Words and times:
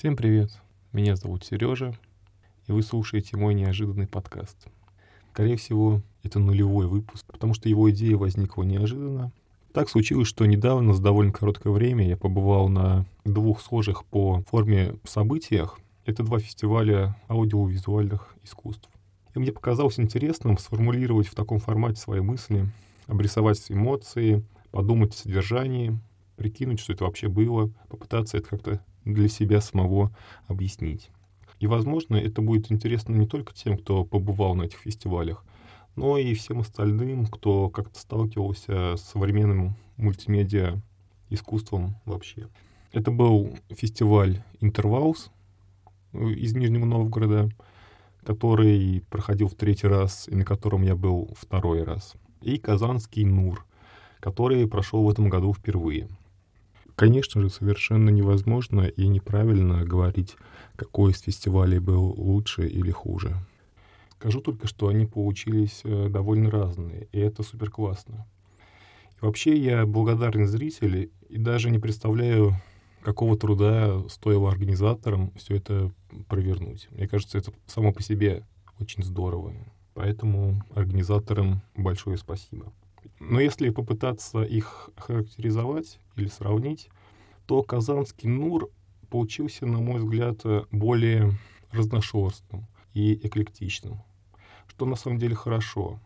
Всем 0.00 0.16
привет! 0.16 0.50
Меня 0.94 1.14
зовут 1.14 1.44
Сережа, 1.44 1.94
и 2.66 2.72
вы 2.72 2.82
слушаете 2.82 3.36
мой 3.36 3.52
неожиданный 3.52 4.06
подкаст. 4.06 4.56
Скорее 5.32 5.58
всего, 5.58 6.00
это 6.22 6.38
нулевой 6.38 6.86
выпуск, 6.86 7.26
потому 7.26 7.52
что 7.52 7.68
его 7.68 7.90
идея 7.90 8.16
возникла 8.16 8.62
неожиданно. 8.62 9.30
Так 9.74 9.90
случилось, 9.90 10.26
что 10.26 10.46
недавно, 10.46 10.94
за 10.94 11.02
довольно 11.02 11.32
короткое 11.32 11.70
время, 11.74 12.08
я 12.08 12.16
побывал 12.16 12.70
на 12.70 13.04
двух 13.26 13.60
схожих 13.60 14.06
по 14.06 14.40
форме 14.48 14.94
событиях. 15.04 15.78
Это 16.06 16.22
два 16.22 16.38
фестиваля 16.38 17.14
аудиовизуальных 17.28 18.34
искусств. 18.42 18.88
И 19.34 19.38
мне 19.38 19.52
показалось 19.52 20.00
интересным 20.00 20.56
сформулировать 20.56 21.28
в 21.28 21.34
таком 21.34 21.58
формате 21.58 22.00
свои 22.00 22.20
мысли, 22.20 22.72
обрисовать 23.06 23.70
эмоции, 23.70 24.46
подумать 24.70 25.12
о 25.12 25.18
содержании, 25.18 26.00
прикинуть, 26.36 26.80
что 26.80 26.94
это 26.94 27.04
вообще 27.04 27.28
было, 27.28 27.70
попытаться 27.90 28.38
это 28.38 28.48
как-то 28.48 28.80
для 29.04 29.28
себя 29.28 29.60
самого 29.60 30.14
объяснить. 30.46 31.10
И, 31.58 31.66
возможно, 31.66 32.16
это 32.16 32.40
будет 32.40 32.72
интересно 32.72 33.14
не 33.14 33.26
только 33.26 33.52
тем, 33.52 33.76
кто 33.76 34.04
побывал 34.04 34.54
на 34.54 34.62
этих 34.62 34.78
фестивалях, 34.78 35.44
но 35.94 36.16
и 36.16 36.34
всем 36.34 36.60
остальным, 36.60 37.26
кто 37.26 37.68
как-то 37.68 37.98
сталкивался 37.98 38.96
с 38.96 39.02
современным 39.02 39.76
мультимедиа 39.96 40.80
искусством 41.28 41.96
вообще. 42.06 42.48
Это 42.92 43.10
был 43.10 43.56
фестиваль 43.68 44.42
«Интервалс» 44.60 45.30
из 46.12 46.54
Нижнего 46.54 46.86
Новгорода, 46.86 47.50
который 48.24 49.04
проходил 49.10 49.48
в 49.48 49.54
третий 49.54 49.86
раз 49.86 50.28
и 50.28 50.34
на 50.34 50.44
котором 50.44 50.82
я 50.82 50.96
был 50.96 51.30
второй 51.38 51.84
раз. 51.84 52.14
И 52.40 52.58
«Казанский 52.58 53.24
Нур», 53.24 53.66
который 54.18 54.66
прошел 54.66 55.04
в 55.04 55.10
этом 55.10 55.28
году 55.28 55.52
впервые— 55.52 56.08
Конечно 57.00 57.40
же, 57.40 57.48
совершенно 57.48 58.10
невозможно 58.10 58.82
и 58.82 59.08
неправильно 59.08 59.86
говорить, 59.86 60.36
какой 60.76 61.12
из 61.12 61.20
фестивалей 61.22 61.78
был 61.78 62.12
лучше 62.14 62.68
или 62.68 62.90
хуже. 62.90 63.38
Скажу 64.18 64.42
только, 64.42 64.66
что 64.66 64.88
они 64.88 65.06
получились 65.06 65.80
э, 65.84 66.08
довольно 66.10 66.50
разные, 66.50 67.08
и 67.10 67.18
это 67.18 67.42
супер 67.42 67.70
классно. 67.70 68.26
И 69.14 69.24
вообще 69.24 69.56
я 69.56 69.86
благодарен 69.86 70.46
зрителям 70.46 71.08
и 71.30 71.38
даже 71.38 71.70
не 71.70 71.78
представляю, 71.78 72.52
какого 73.00 73.38
труда 73.38 74.06
стоило 74.10 74.50
организаторам 74.50 75.32
все 75.36 75.56
это 75.56 75.90
провернуть. 76.28 76.88
Мне 76.90 77.08
кажется, 77.08 77.38
это 77.38 77.50
само 77.64 77.94
по 77.94 78.02
себе 78.02 78.44
очень 78.78 79.02
здорово. 79.02 79.54
Поэтому 79.94 80.62
организаторам 80.74 81.62
большое 81.74 82.18
спасибо. 82.18 82.74
Но 83.18 83.40
если 83.40 83.70
попытаться 83.70 84.42
их 84.42 84.90
характеризовать 84.96 85.98
или 86.16 86.28
сравнить, 86.28 86.88
то 87.46 87.62
казанский 87.62 88.28
НУР 88.28 88.70
получился, 89.10 89.66
на 89.66 89.78
мой 89.78 90.00
взгляд, 90.00 90.42
более 90.70 91.32
разношерстным 91.72 92.66
и 92.94 93.14
эклектичным, 93.14 94.02
что 94.68 94.86
на 94.86 94.96
самом 94.96 95.18
деле 95.18 95.34
хорошо. 95.34 96.00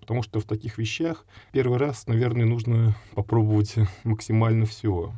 Потому 0.00 0.22
что 0.22 0.40
в 0.40 0.44
таких 0.44 0.78
вещах 0.78 1.24
первый 1.52 1.78
раз, 1.78 2.06
наверное, 2.06 2.46
нужно 2.46 2.96
попробовать 3.14 3.76
максимально 4.04 4.66
все. 4.66 5.12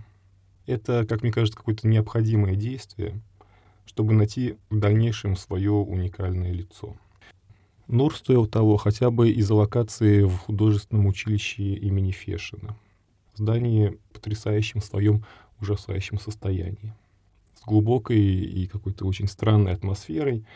Это, 0.67 1.06
как 1.06 1.22
мне 1.22 1.33
кажется, 1.33 1.56
какое-то 1.56 1.89
необходимое 1.89 2.56
действие, 2.56 3.20
чтобы 3.86 4.12
найти 4.12 4.56
в 4.70 4.78
дальнейшем 4.78 5.36
свое 5.36 5.72
уникальное 5.72 6.52
лицо. 6.52 6.96
Нур 7.92 8.16
стоил 8.16 8.46
того 8.46 8.78
хотя 8.78 9.10
бы 9.10 9.30
из-за 9.32 9.54
локации 9.54 10.22
в 10.22 10.34
художественном 10.38 11.08
училище 11.08 11.74
имени 11.74 12.10
Фешина. 12.10 12.74
Здание 13.34 13.98
в 14.14 14.18
своем 14.80 15.26
ужасающем 15.60 16.18
состоянии. 16.18 16.94
С 17.54 17.62
глубокой 17.66 18.18
и 18.18 18.66
какой-то 18.66 19.04
очень 19.04 19.28
странной 19.28 19.74
атмосферой. 19.74 20.46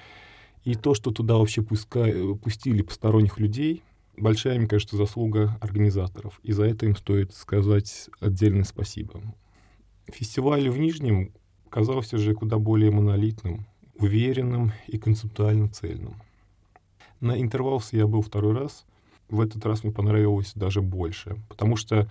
И 0.65 0.77
то, 0.77 0.95
что 0.95 1.11
туда 1.11 1.37
вообще 1.37 1.61
пуска... 1.61 2.06
пустили 2.43 2.81
посторонних 2.81 3.39
людей, 3.39 3.83
большая, 4.17 4.59
мне 4.59 4.67
кажется, 4.67 4.97
заслуга 4.97 5.59
организаторов. 5.61 6.41
И 6.43 6.53
за 6.53 6.65
это 6.65 6.87
им 6.87 6.97
стоит 6.97 7.34
сказать 7.34 8.09
отдельное 8.19 8.65
спасибо. 8.65 9.21
Фестиваль 10.06 10.71
в 10.71 10.78
Нижнем 10.78 11.32
казался 11.69 12.16
же 12.16 12.32
куда 12.32 12.56
более 12.56 12.91
монолитным, 12.91 13.66
уверенным 13.99 14.72
и 14.87 14.97
концептуально 14.97 15.69
цельным. 15.69 16.16
На 17.26 17.41
интервалсе 17.41 17.97
я 17.97 18.06
был 18.06 18.22
второй 18.22 18.54
раз. 18.54 18.84
В 19.28 19.41
этот 19.41 19.66
раз 19.66 19.82
мне 19.82 19.92
понравилось 19.92 20.53
даже 20.54 20.81
больше, 20.81 21.37
потому 21.48 21.75
что 21.75 22.09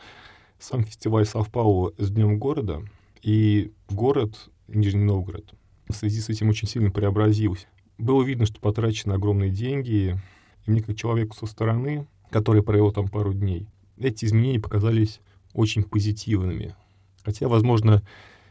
сам 0.60 0.84
фестиваль 0.84 1.26
совпал 1.26 1.94
с 1.98 2.12
Днем 2.12 2.38
города, 2.38 2.84
и 3.22 3.72
город 3.90 4.50
Нижний 4.68 5.06
Новгород 5.06 5.54
в 5.88 5.94
связи 5.94 6.20
с 6.20 6.28
этим 6.28 6.50
очень 6.50 6.68
сильно 6.68 6.92
преобразился. 6.92 7.68
Было 7.98 8.24
видно, 8.24 8.46
что 8.46 8.60
потрачены 8.60 9.14
огромные 9.14 9.52
деньги, 9.52 10.20
и 10.66 10.70
мне 10.70 10.82
как 10.82 10.98
человеку 10.98 11.34
со 11.38 11.46
стороны, 11.46 12.08
который 12.30 12.62
провел 12.62 12.92
там 12.92 13.08
пару 13.08 13.34
дней, 13.34 13.68
эти 13.98 14.26
изменения 14.26 14.60
показались 14.60 15.22
очень 15.54 15.84
позитивными. 15.84 16.76
Хотя, 17.24 17.48
возможно, 17.48 18.04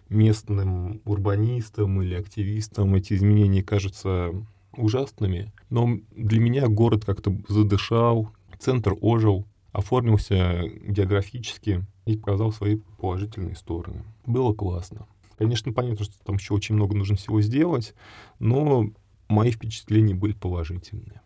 местным 0.08 1.02
урбанистам 1.04 2.00
или 2.00 2.14
активистам 2.14 2.94
эти 2.94 3.12
изменения 3.12 3.62
кажутся 3.62 4.32
ужасными, 4.77 5.53
но 5.71 5.99
для 6.15 6.41
меня 6.41 6.69
город 6.69 7.05
как-то 7.05 7.37
задышал, 7.49 8.31
центр 8.59 8.95
ожил, 9.01 9.47
оформился 9.73 10.62
географически 10.87 11.85
и 12.07 12.17
показал 12.17 12.53
свои 12.53 12.79
положительные 12.99 13.57
стороны. 13.57 14.05
Было 14.25 14.55
классно. 14.55 15.07
Конечно, 15.37 15.73
понятно, 15.73 16.05
что 16.05 16.15
там 16.25 16.37
еще 16.37 16.55
очень 16.55 16.75
много 16.75 16.97
нужно 16.97 17.17
всего 17.17 17.41
сделать, 17.41 17.95
но 18.39 18.91
мои 19.29 19.51
впечатления 19.51 20.15
были 20.15 20.33
положительные. 20.33 21.21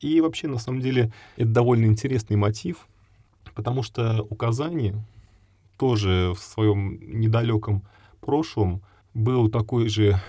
И 0.00 0.20
вообще, 0.20 0.48
на 0.48 0.58
самом 0.58 0.80
деле, 0.80 1.12
это 1.36 1.48
довольно 1.48 1.86
интересный 1.86 2.36
мотив, 2.36 2.86
потому 3.54 3.82
что 3.82 4.26
у 4.30 4.34
Казани 4.34 4.94
тоже 5.76 6.32
в 6.34 6.38
своем 6.38 7.20
недалеком 7.20 7.84
прошлом 8.20 8.82
был 9.14 9.48
такой 9.50 9.88
же 9.88 10.20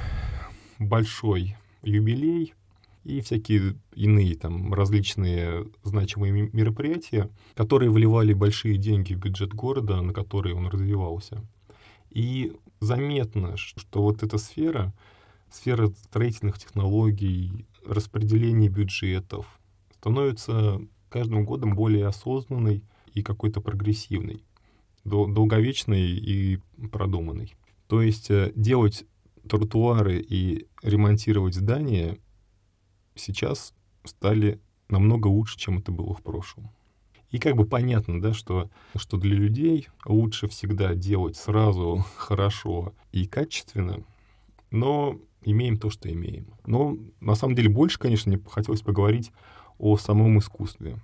большой 0.77 1.55
юбилей 1.83 2.53
и 3.03 3.21
всякие 3.21 3.75
иные 3.93 4.35
там 4.35 4.73
различные 4.73 5.67
значимые 5.83 6.49
мероприятия, 6.53 7.29
которые 7.55 7.91
вливали 7.91 8.33
большие 8.33 8.77
деньги 8.77 9.13
в 9.13 9.19
бюджет 9.19 9.53
города, 9.53 10.01
на 10.01 10.13
который 10.13 10.53
он 10.53 10.67
развивался. 10.67 11.43
И 12.09 12.53
заметно, 12.79 13.55
что 13.57 14.01
вот 14.01 14.23
эта 14.23 14.37
сфера, 14.37 14.93
сфера 15.51 15.87
строительных 15.87 16.59
технологий, 16.59 17.65
распределения 17.85 18.69
бюджетов, 18.69 19.59
становится 19.95 20.81
каждым 21.09 21.45
годом 21.45 21.75
более 21.75 22.07
осознанной 22.07 22.83
и 23.13 23.21
какой-то 23.21 23.61
прогрессивной, 23.61 24.43
долговечной 25.03 26.11
и 26.11 26.59
продуманной. 26.91 27.55
То 27.87 28.01
есть 28.01 28.29
э, 28.29 28.51
делать 28.55 29.05
тротуары 29.49 30.19
и 30.19 30.67
ремонтировать 30.81 31.55
здания 31.55 32.17
сейчас 33.15 33.73
стали 34.05 34.61
намного 34.87 35.27
лучше, 35.27 35.57
чем 35.57 35.79
это 35.79 35.91
было 35.91 36.13
в 36.13 36.21
прошлом. 36.21 36.69
И 37.31 37.37
как 37.37 37.55
бы 37.55 37.65
понятно, 37.65 38.21
да, 38.21 38.33
что, 38.33 38.69
что 38.95 39.17
для 39.17 39.35
людей 39.35 39.87
лучше 40.05 40.47
всегда 40.47 40.95
делать 40.95 41.35
сразу 41.35 42.05
хорошо 42.15 42.93
и 43.11 43.25
качественно, 43.27 44.03
но 44.71 45.19
имеем 45.43 45.77
то, 45.77 45.89
что 45.89 46.11
имеем. 46.11 46.47
Но 46.65 46.97
на 47.19 47.35
самом 47.35 47.55
деле 47.55 47.69
больше, 47.69 47.99
конечно, 47.99 48.31
мне 48.31 48.41
хотелось 48.49 48.81
поговорить 48.81 49.31
о 49.77 49.97
самом 49.97 50.39
искусстве. 50.39 50.97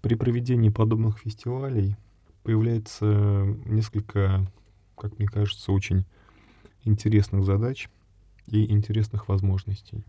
При 0.00 0.14
проведении 0.14 0.68
подобных 0.68 1.18
фестивалей 1.18 1.96
появляется 2.42 3.56
несколько, 3.64 4.46
как 4.96 5.18
мне 5.18 5.26
кажется, 5.26 5.72
очень 5.72 6.04
интересных 6.84 7.44
задач 7.44 7.88
и 8.46 8.70
интересных 8.70 9.28
возможностей. 9.28 10.04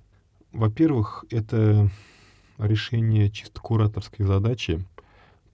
Во-первых, 0.51 1.25
это 1.31 1.89
решение 2.57 3.29
чисто 3.29 3.59
кураторской 3.61 4.25
задачи 4.25 4.83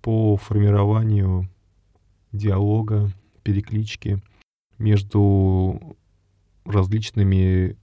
по 0.02 0.38
формированию 0.38 1.50
диалога, 2.32 3.12
переклички 3.44 4.22
между 4.78 5.96
различными 6.66 7.78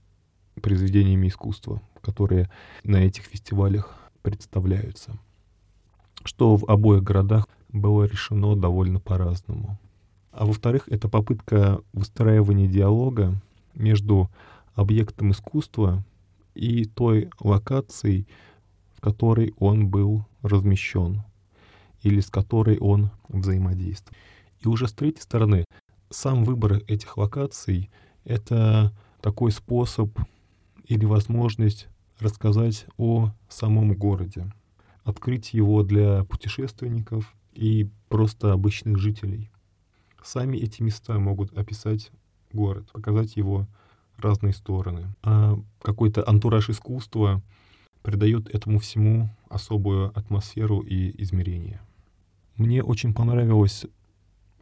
произведениями 0.61 1.27
искусства, 1.27 1.81
которые 2.01 2.49
на 2.83 2.97
этих 2.97 3.23
фестивалях 3.23 3.95
представляются. 4.21 5.17
Что 6.23 6.57
в 6.57 6.65
обоих 6.69 7.03
городах 7.03 7.47
было 7.69 8.03
решено 8.03 8.55
довольно 8.55 8.99
по-разному. 8.99 9.77
А 10.31 10.45
во-вторых, 10.45 10.87
это 10.87 11.09
попытка 11.09 11.81
выстраивания 11.93 12.67
диалога 12.67 13.41
между 13.73 14.29
объектом 14.75 15.31
искусства 15.31 16.03
и 16.53 16.85
той 16.85 17.29
локацией, 17.39 18.27
в 18.93 19.01
которой 19.01 19.53
он 19.57 19.87
был 19.87 20.25
размещен 20.41 21.23
или 22.01 22.19
с 22.19 22.29
которой 22.29 22.77
он 22.77 23.11
взаимодействует. 23.27 24.17
И 24.59 24.67
уже 24.67 24.87
с 24.87 24.93
третьей 24.93 25.21
стороны, 25.21 25.65
сам 26.09 26.43
выбор 26.43 26.81
этих 26.87 27.17
локаций— 27.17 27.89
это 28.23 28.93
такой 29.21 29.51
способ 29.51 30.17
или 30.85 31.05
возможность 31.05 31.87
рассказать 32.19 32.85
о 32.97 33.31
самом 33.47 33.93
городе, 33.93 34.51
открыть 35.03 35.53
его 35.53 35.83
для 35.83 36.23
путешественников 36.25 37.33
и 37.53 37.89
просто 38.09 38.53
обычных 38.53 38.97
жителей. 38.97 39.49
Сами 40.23 40.57
эти 40.57 40.81
места 40.81 41.17
могут 41.19 41.57
описать 41.57 42.11
город, 42.51 42.89
показать 42.91 43.35
его 43.35 43.67
разные 44.17 44.53
стороны. 44.53 45.07
А 45.23 45.57
какой-то 45.81 46.27
антураж 46.27 46.69
искусства 46.69 47.41
придает 48.01 48.49
этому 48.53 48.79
всему 48.79 49.29
особую 49.49 50.17
атмосферу 50.17 50.79
и 50.79 51.21
измерение. 51.21 51.81
Мне 52.55 52.83
очень 52.83 53.13
понравилось 53.13 53.85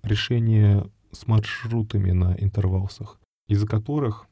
решение 0.04 0.89
с 1.12 1.27
маршрутами 1.27 2.12
на 2.12 2.36
интервалсах, 2.38 3.19
из-за 3.48 3.68
которых 3.68 4.27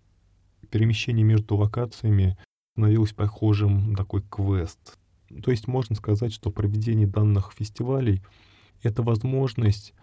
перемещение 0.70 1.24
между 1.24 1.56
локациями 1.56 2.38
становилось 2.74 3.14
похожим 3.14 3.92
на 3.92 3.96
такой 3.96 4.22
квест. 4.22 4.98
То 5.44 5.52
есть 5.52 5.68
можно 5.68 5.96
сказать, 5.96 6.34
что 6.34 6.52
проведение 6.52 7.08
данных 7.08 7.54
фестивалей— 7.56 8.22
это 8.84 9.02
возможность 9.02 9.94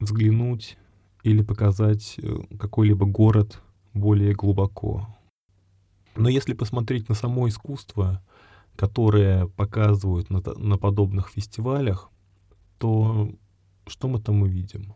взглянуть 0.00 0.76
или 1.22 1.42
показать 1.42 2.16
э, 2.18 2.38
какой-либо 2.58 3.06
город 3.06 3.62
более 3.94 4.34
глубоко. 4.34 5.06
Но 6.16 6.28
если 6.28 6.54
посмотреть 6.54 7.08
на 7.08 7.14
само 7.14 7.48
искусство, 7.48 8.22
которое 8.76 9.46
показывают 9.46 10.30
на, 10.30 10.42
на 10.56 10.78
подобных 10.78 11.28
фестивалях, 11.28 12.10
то 12.78 13.30
что 13.86 14.08
мы 14.08 14.20
там 14.20 14.42
увидим? 14.42 14.94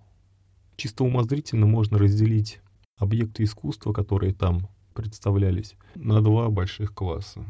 Чисто 0.77 1.05
умозрительно 1.05 1.67
можно 1.67 1.99
разделить 1.99 2.61
объекты 2.97 3.45
искусства, 3.45 3.93
которые 3.93 4.35
там 4.35 4.69
представлялись, 4.95 5.75
на 5.95 6.21
два 6.21 6.49
больших 6.49 6.95
класса. 6.95 7.45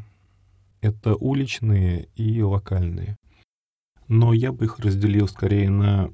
Это 0.80 1.14
уличные 1.14 2.08
и 2.16 2.42
локальные. 2.42 3.16
Но 4.08 4.32
я 4.32 4.52
бы 4.52 4.66
их 4.66 4.78
разделил 4.78 5.28
скорее 5.28 5.70
на 5.70 6.10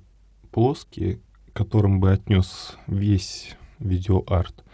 плоские, 0.53 1.21
которым 1.53 2.01
бы 2.01 2.13
отнес 2.13 2.77
весь 2.87 3.57
видеоарт, 3.79 4.65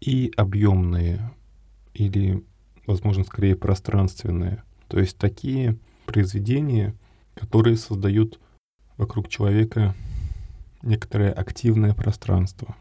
и 0.00 0.32
объемные, 0.36 1.30
или, 1.94 2.42
возможно, 2.86 3.24
скорее 3.24 3.56
пространственные. 3.56 4.62
То 4.88 4.98
есть 4.98 5.18
такие 5.18 5.76
произведения, 6.06 6.94
которые 7.34 7.76
создают 7.76 8.40
вокруг 8.96 9.28
человека 9.28 9.94
некоторое 10.82 11.32
активное 11.32 11.94
пространство. 11.94 12.76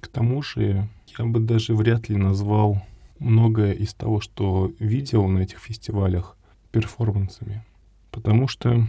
К 0.00 0.08
тому 0.08 0.42
же 0.42 0.88
я 1.18 1.24
бы 1.24 1.40
даже 1.40 1.74
вряд 1.74 2.08
ли 2.08 2.16
назвал 2.16 2.82
многое 3.18 3.72
из 3.72 3.94
того, 3.94 4.20
что 4.20 4.72
видел 4.78 5.26
на 5.28 5.40
этих 5.40 5.58
фестивалях, 5.58 6.36
перформансами. 6.72 7.64
Потому 8.10 8.48
что 8.48 8.86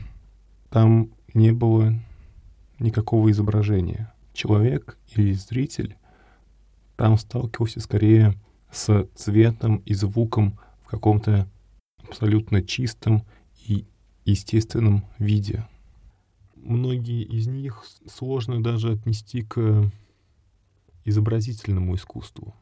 там 0.69 1.09
не 1.33 1.51
было 1.51 1.93
никакого 2.79 3.31
изображения. 3.31 4.13
Человек 4.33 4.97
или 5.15 5.33
зритель 5.33 5.97
там 6.95 7.17
сталкивался 7.17 7.79
скорее 7.79 8.35
с 8.71 9.07
цветом 9.15 9.77
и 9.85 9.93
звуком 9.93 10.59
в 10.83 10.87
каком-то 10.89 11.47
абсолютно 12.03 12.61
чистом 12.61 13.23
и 13.65 13.85
естественном 14.25 15.05
виде. 15.19 15.65
Многие 16.55 17.23
из 17.23 17.47
них 17.47 17.83
сложно 18.07 18.61
даже 18.61 18.93
отнести 18.93 19.43
к 19.43 19.91
изобразительному 21.03 21.95
искусству. 21.95 22.55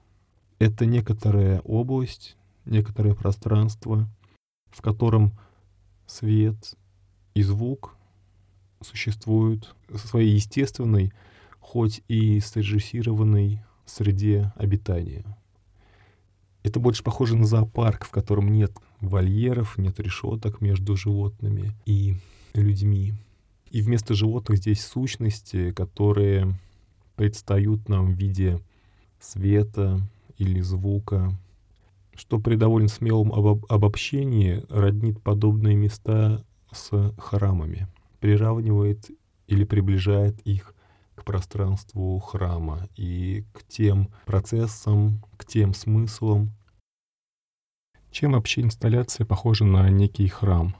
Это 0.59 0.85
некоторая 0.85 1.61
область, 1.61 2.37
некоторое 2.65 3.15
пространство, 3.15 4.07
в 4.69 4.81
котором 4.81 5.31
свет 6.05 6.75
и 7.33 7.41
звук 7.41 7.95
существуют 8.83 9.75
в 9.89 9.97
своей 9.97 10.35
естественной, 10.35 11.11
хоть 11.59 12.01
и 12.07 12.39
срежиссированной 12.39 13.63
среде 13.85 14.53
обитания. 14.55 15.25
Это 16.63 16.79
больше 16.79 17.03
похоже 17.03 17.35
на 17.35 17.45
зоопарк, 17.45 18.05
в 18.05 18.11
котором 18.11 18.51
нет 18.51 18.71
вольеров, 19.01 19.77
нет 19.77 19.99
решеток 19.99 20.61
между 20.61 20.95
животными 20.95 21.73
и 21.85 22.15
людьми. 22.53 23.13
И 23.69 23.81
вместо 23.81 24.13
животных 24.13 24.59
здесь 24.59 24.85
сущности, 24.85 25.71
которые 25.71 26.57
предстают 27.15 27.89
нам 27.89 28.13
в 28.13 28.17
виде 28.17 28.59
света 29.19 29.99
или 30.37 30.61
звука, 30.61 31.33
что 32.15 32.39
при 32.39 32.55
довольно 32.55 32.87
смелом 32.87 33.33
обоб 33.33 33.65
обобщении 33.69 34.63
роднит 34.69 35.21
подобные 35.21 35.75
места 35.75 36.45
с 36.71 37.13
храмами, 37.17 37.87
приравнивает 38.23 39.11
или 39.47 39.65
приближает 39.65 40.39
их 40.47 40.73
к 41.13 41.25
пространству 41.25 42.17
храма 42.19 42.87
и 42.95 43.43
к 43.51 43.67
тем 43.67 44.13
процессам, 44.25 45.21
к 45.35 45.43
тем 45.43 45.73
смыслам. 45.73 46.53
Чем 48.11 48.31
вообще 48.31 48.61
инсталляция 48.61 49.25
похожа 49.25 49.65
на 49.65 49.89
некий 49.89 50.29
храм 50.29 50.73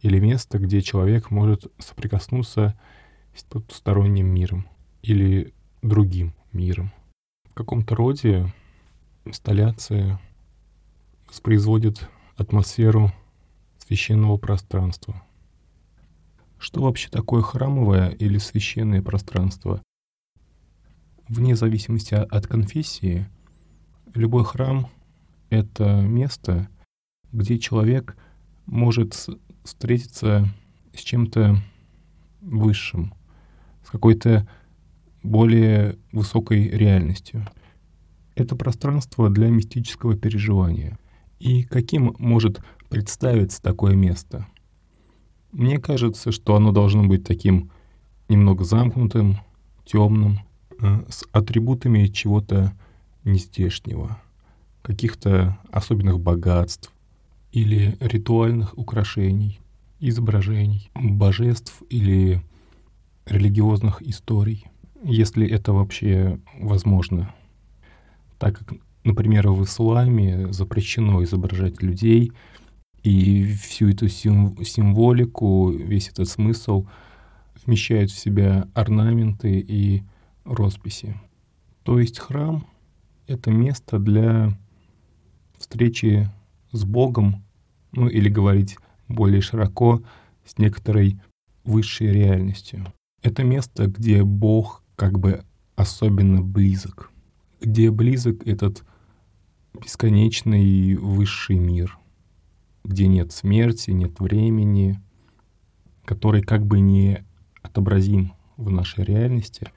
или 0.00 0.20
место, 0.20 0.60
где 0.60 0.80
человек 0.80 1.32
может 1.32 1.66
соприкоснуться 1.80 2.78
с 3.34 3.42
потусторонним 3.42 4.28
миром 4.28 4.68
или 5.02 5.52
другим 5.82 6.34
миром. 6.52 6.92
В 7.46 7.54
каком-то 7.54 7.96
роде 7.96 8.46
инсталляция 9.24 10.20
воспроизводит 11.26 12.08
атмосферу 12.36 13.10
священного 13.80 14.36
пространства— 14.36 15.20
что 16.60 16.82
вообще 16.82 17.08
такое 17.08 17.40
храмовое 17.40 18.10
или 18.10 18.36
священное 18.36 19.02
пространство? 19.02 19.82
Вне 21.26 21.56
зависимости 21.56 22.14
от 22.14 22.46
конфессии, 22.46 23.26
любой 24.14 24.44
храм— 24.44 24.88
это 25.50 26.02
место, 26.02 26.68
где 27.32 27.58
человек 27.58 28.16
может 28.66 29.28
встретиться 29.64 30.46
с 30.94 30.98
чем-то 31.00 31.56
высшим, 32.42 33.14
с 33.86 33.90
какой-то 33.90 34.46
более 35.22 35.98
высокой 36.12 36.68
реальностью. 36.68 37.48
Это 38.34 38.54
пространство 38.54 39.30
для 39.30 39.48
мистического 39.48 40.14
переживания. 40.14 40.98
И 41.38 41.62
каким 41.62 42.14
может 42.18 42.60
представиться 42.90 43.62
такое 43.62 43.94
место— 43.94 44.46
мне 45.52 45.78
кажется, 45.78 46.32
что 46.32 46.54
оно 46.54 46.72
должно 46.72 47.04
быть 47.04 47.24
таким 47.24 47.70
немного 48.28 48.64
замкнутым, 48.64 49.38
темным, 49.84 50.40
э, 50.80 51.04
с 51.08 51.24
атрибутами 51.32 52.06
чего-то 52.06 52.72
нездешнего, 53.24 54.20
каких-то 54.82 55.58
особенных 55.70 56.20
богатств 56.20 56.92
или 57.52 57.96
ритуальных 58.00 58.78
украшений, 58.78 59.60
изображений, 59.98 60.90
божеств 60.94 61.82
или 61.90 62.42
религиозных 63.26 64.02
историй, 64.02 64.66
если 65.02 65.48
это 65.48 65.72
вообще 65.72 66.38
возможно. 66.58 67.34
Так 68.38 68.58
как, 68.58 68.78
например, 69.04 69.48
в 69.48 69.64
исламе 69.64 70.52
запрещено 70.52 71.22
изображать 71.24 71.82
людей— 71.82 72.32
и 73.02 73.46
всю 73.54 73.88
эту 73.88 74.08
сим 74.08 74.56
символику, 74.64 75.70
весь 75.70 76.08
этот 76.08 76.28
смысл 76.28 76.86
вмещает 77.64 78.10
в 78.10 78.18
себя 78.18 78.68
орнаменты 78.74 79.58
и 79.60 80.02
росписи. 80.44 81.20
То 81.82 81.98
есть 81.98 82.18
храм— 82.18 82.66
это 83.26 83.50
место 83.50 83.98
для 83.98 84.58
встречи 85.58 86.30
с 86.72 86.84
Богом, 86.84 87.44
ну 87.92 88.08
или 88.08 88.28
говорить 88.28 88.76
более 89.08 89.40
широко, 89.40 90.02
с 90.44 90.58
некоторой 90.58 91.20
высшей 91.64 92.08
реальностью. 92.08 92.92
Это 93.22 93.44
место, 93.44 93.86
где 93.86 94.24
Бог 94.24 94.82
как 94.96 95.18
бы 95.18 95.44
особенно 95.76 96.42
близок, 96.42 97.10
где 97.60 97.90
близок 97.90 98.46
этот 98.46 98.84
бесконечный 99.74 100.96
высший 100.96 101.56
мир— 101.56 101.96
где 102.84 103.06
нет 103.06 103.32
смерти, 103.32 103.90
нет 103.90 104.20
времени, 104.20 105.00
который 106.04 106.42
как 106.42 106.66
бы 106.66 106.80
не 106.80 107.24
отобразим 107.62 108.32
в 108.56 108.70
нашей 108.70 109.04
реальности. 109.04 109.70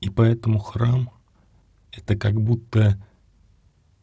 И 0.00 0.10
поэтому 0.10 0.58
храм— 0.58 1.10
это 1.92 2.16
как 2.16 2.40
будто 2.40 3.02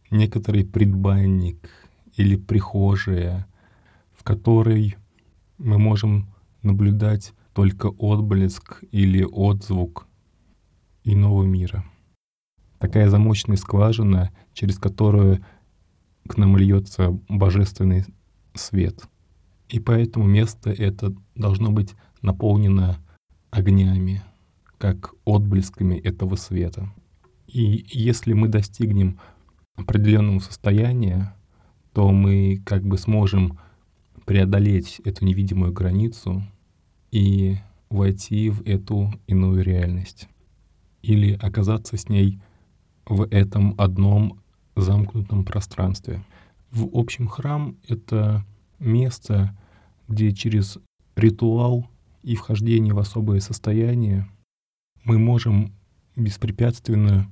некоторый 0.09 0.65
предбанник 0.65 1.69
или 2.15 2.35
прихожая, 2.35 3.47
в 4.13 4.23
которой 4.23 4.97
мы 5.57 5.77
можем 5.77 6.27
наблюдать 6.61 7.33
только 7.53 7.87
отблеск 7.87 8.83
или 8.91 9.23
отзвук 9.23 10.07
иного 11.03 11.43
мира. 11.43 11.85
такая 12.79 13.09
замочная 13.09 13.55
скважина, 13.55 14.31
через 14.53 14.77
которую 14.77 15.43
к 16.27 16.37
нам 16.37 16.57
льется 16.57 17.17
божественный 17.29 18.03
свет. 18.53 19.03
И 19.69 19.79
поэтому 19.79 20.25
место 20.25 20.71
это 20.71 21.13
должно 21.35 21.71
быть 21.71 21.93
наполнено 22.21 22.99
огнями, 23.51 24.23
как 24.77 25.13
отблесками 25.25 25.95
этого 25.95 26.35
света. 26.35 26.93
И 27.47 27.85
если 27.89 28.33
мы 28.33 28.47
достигнем 28.47 29.19
определенного 29.75 30.39
состояния, 30.39 31.35
то 31.93 32.11
мы 32.11 32.61
как 32.65 32.83
бы 32.83 32.97
сможем 32.97 33.59
преодолеть 34.25 34.99
эту 35.03 35.25
невидимую 35.25 35.71
границу 35.71 36.43
и 37.11 37.57
войти 37.89 38.49
в 38.49 38.61
эту 38.65 39.13
иную 39.27 39.63
реальность. 39.63 40.27
Или 41.01 41.33
оказаться 41.33 41.97
с 41.97 42.09
ней 42.09 42.39
в 43.05 43.27
этом 43.29 43.75
одном 43.77 44.39
замкнутом 44.75 45.45
пространстве. 45.45 46.23
В 46.73 46.89
общем, 46.91 47.27
храм— 47.27 47.77
это 47.87 48.43
место, 48.79 49.55
где 50.07 50.31
через 50.31 50.79
ритуал 51.15 51.87
и 52.23 52.35
вхождение 52.35 52.95
в 52.95 52.97
особое 52.97 53.41
состояние 53.41 54.27
мы 55.03 55.19
можем 55.19 55.71
беспрепятственно 56.15 57.31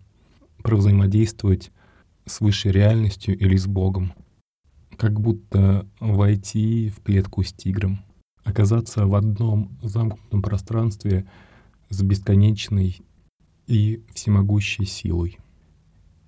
провзаимодействовать 0.61 1.71
с 2.25 2.39
высшей 2.39 2.71
реальностью 2.71 3.35
или 3.35 3.55
с 3.55 3.65
Богом. 3.65 4.13
Как 4.95 5.19
будто 5.19 5.87
войти 5.99 6.89
в 6.89 7.01
клетку 7.01 7.41
с 7.41 7.51
тигром, 7.51 8.01
оказаться 8.43 9.07
в 9.07 9.15
одном 9.15 9.75
замкнутом 9.81 10.43
пространстве 10.43 11.25
с 11.89 11.99
бесконечной 12.03 13.01
и 13.65 14.03
всемогущей 14.13 14.85
силой. 14.85 15.39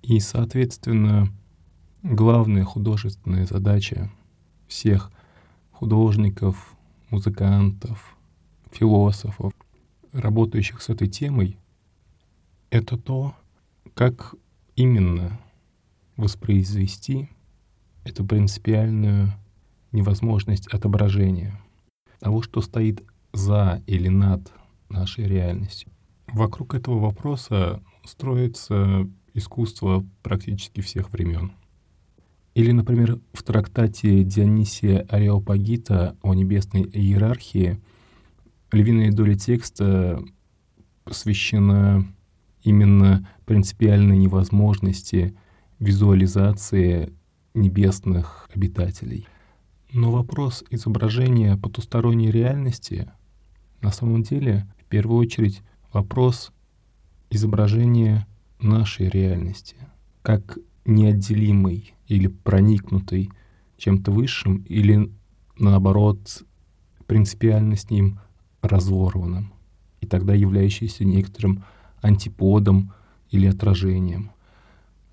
И, 0.02 0.18
соответственно, 0.18 1.32
главная 2.04 2.64
художественная 2.64 3.46
задача 3.46 4.12
всех 4.68 5.10
художников, 5.72 6.76
музыкантов, 7.10 8.16
философов, 8.70 9.52
работающих 10.12 10.82
с 10.82 10.90
этой 10.90 11.08
темой, 11.08 11.58
это 12.70 12.98
то, 12.98 13.34
как 13.94 14.34
именно 14.76 15.40
воспроизвести 16.16 17.30
эту 18.04 18.24
принципиальную 18.24 19.32
невозможность 19.90 20.66
отображения 20.68 21.58
того, 22.20 22.42
что 22.42 22.60
стоит 22.60 23.02
за 23.32 23.82
или 23.86 24.08
над 24.08 24.52
нашей 24.90 25.24
реальностью. 25.24 25.90
Вокруг 26.26 26.74
этого 26.74 26.98
вопроса 26.98 27.82
строится 28.04 29.08
искусство 29.32 30.04
практически 30.22 30.80
всех 30.80 31.10
времен. 31.10 31.52
Или, 32.54 32.70
например, 32.70 33.18
в 33.32 33.42
трактате 33.42 34.22
Дионисия 34.22 35.00
Ареопагита 35.08 36.16
о 36.22 36.34
небесной 36.34 36.82
иерархии 36.82 37.80
львиная 38.70 39.12
доля 39.12 39.34
текста 39.34 40.22
посвящена 41.02 42.06
именно 42.62 43.28
принципиальной 43.44 44.16
невозможности 44.16 45.36
визуализации 45.80 47.12
небесных 47.54 48.48
обитателей. 48.54 49.26
Но 49.92 50.10
вопрос 50.10 50.64
изображения 50.70 51.56
потусторонней 51.56 52.30
реальности 52.30 53.10
на 53.80 53.90
самом 53.90 54.22
деле 54.22 54.66
в 54.80 54.84
первую 54.86 55.18
очередь 55.18 55.62
вопрос 55.92 56.52
изображения 57.30 58.26
нашей 58.60 59.08
реальности 59.08 59.76
как 60.22 60.58
неотделимой 60.84 61.94
или 62.06 62.26
проникнутой 62.26 63.30
чем-то 63.76 64.10
высшим 64.10 64.58
или 64.68 65.10
наоборот 65.58 66.42
принципиально 67.06 67.76
с 67.76 67.90
ним 67.90 68.18
разорванным 68.62 69.52
и 70.00 70.06
тогда 70.06 70.34
являющийся 70.34 71.04
некоторым 71.04 71.64
антиподом 72.02 72.92
или 73.30 73.46
отражением. 73.46 74.30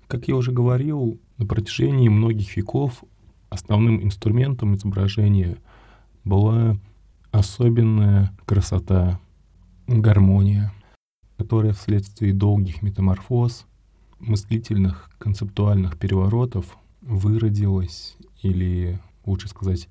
Как 0.06 0.28
я 0.28 0.36
уже 0.36 0.52
говорил, 0.52 1.18
на 1.38 1.46
протяжении 1.46 2.08
многих 2.08 2.56
веков 2.56 3.02
основным 3.48 4.02
инструментом 4.02 4.74
изображения 4.74 5.58
была 6.24 6.76
особенная 7.30 8.36
красота, 8.44 9.18
гармония, 9.86 10.72
которая 11.36 11.72
вследствие 11.72 12.32
долгих 12.32 12.82
метаморфоз, 12.82 13.66
мыслительных 14.22 15.10
концептуальных 15.18 15.98
переворотов 15.98 16.78
выродилась 17.00 18.16
или, 18.40 19.00
лучше 19.26 19.48
сказать, 19.48 19.88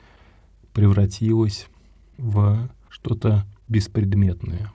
превратилась 0.74 1.68
в 2.18 2.70
что-то 2.90 3.46
беспредметное. 3.68 4.72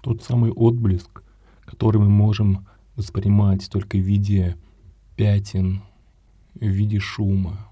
Тот 0.00 0.22
самый 0.22 0.50
отблеск, 0.52 1.22
который 1.64 2.00
мы 2.00 2.08
можем 2.08 2.66
воспринимать 2.96 3.68
только 3.68 3.96
в 3.96 4.00
виде 4.00 4.56
пятен, 5.16 5.82
в 6.54 6.66
виде 6.66 6.98
шума. 6.98 7.68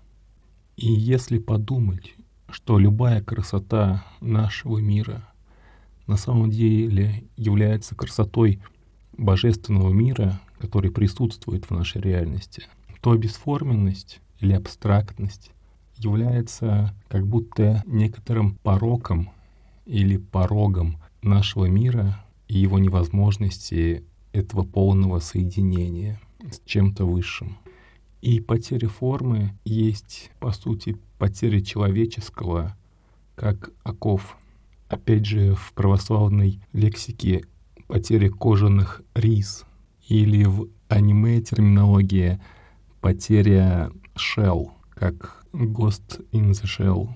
И 0.76 0.90
если 0.92 1.38
подумать, 1.38 2.14
что 2.50 2.78
любая 2.78 3.22
красота 3.22 4.04
нашего 4.20 4.78
мира 4.78 5.28
на 6.06 6.16
самом 6.16 6.50
деле 6.50 7.24
является 7.36 7.94
красотой 7.94 8.60
божественного 9.16 9.92
мира, 9.92 10.40
который 10.58 10.90
присутствует 10.90 11.64
в 11.66 11.70
нашей 11.70 12.00
реальности, 12.00 12.64
то 13.00 13.16
бесформенность 13.16 14.20
или 14.40 14.52
абстрактность 14.52 15.52
является 15.96 16.94
как 17.08 17.26
будто 17.26 17.82
некоторым 17.86 18.54
пороком 18.56 19.30
или 19.86 20.16
порогом 20.16 20.98
нашего 21.22 21.66
мира 21.66 22.24
и 22.46 22.58
его 22.58 22.78
невозможности 22.78 24.04
этого 24.32 24.62
полного 24.62 25.18
соединения 25.18 26.20
с 26.50 26.60
чем-то 26.64 27.04
высшим. 27.04 27.58
И 28.20 28.40
потеря 28.40 28.88
формы 28.88 29.54
есть, 29.64 30.30
по 30.40 30.52
сути, 30.52 30.96
потеря 31.18 31.60
человеческого, 31.60 32.76
как 33.34 33.70
оков. 33.82 34.36
Опять 34.88 35.26
же, 35.26 35.54
в 35.54 35.72
православной 35.74 36.60
лексике 36.72 37.44
потеря 37.86 38.30
кожаных 38.30 39.02
рис 39.14 39.64
или 40.08 40.44
в 40.44 40.68
аниме 40.88 41.40
терминологии 41.40 42.40
потеря 43.00 43.90
shell, 44.16 44.70
как 44.90 45.44
ghost 45.52 46.24
in 46.32 46.50
the 46.50 46.64
shell, 46.64 47.10